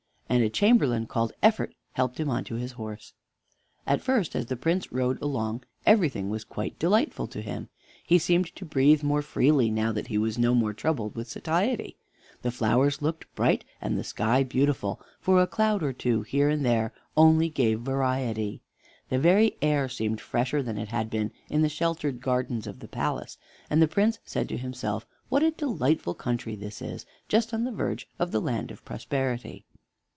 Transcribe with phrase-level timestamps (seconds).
[0.33, 3.11] And a chamberlain called Effort helped him on his horse.
[3.85, 7.67] At first, as the Prince rode along, everything was quite delightful to him.
[8.05, 11.97] He seemed to breathe more freely now that he was no more troubled with Satiety.
[12.43, 16.65] The flowers looked bright, and the sky beautiful, for a cloud or two here and
[16.65, 18.61] there only gave variety.
[19.09, 22.87] The very air seemed fresher than it had been in the sheltered gardens of the
[22.87, 23.37] palace,
[23.69, 27.71] and the Prince said to himself: "What a delightful country this is, just on the
[27.73, 29.65] verge of the land of Prosperity."